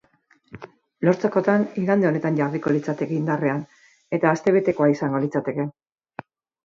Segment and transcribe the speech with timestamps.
[1.09, 3.61] Lortzekotan, igande honetan jarriko litzateke indarrean,
[4.19, 5.69] eta astebetekoa izango litzateke.